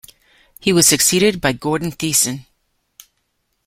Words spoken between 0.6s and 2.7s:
was succeeded by Gordon Thiessen.